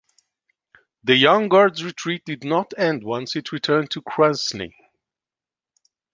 [1.03, 4.73] The Young Guard's retreat did not end once it returned to Krasny.